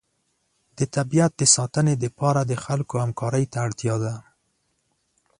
[0.77, 4.13] د طبیعت د ساتنې لپاره د خلکو همکارۍ ته اړتیا ده.